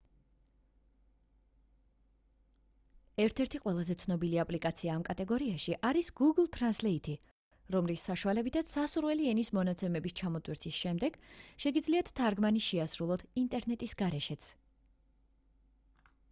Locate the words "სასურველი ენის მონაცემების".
8.79-10.17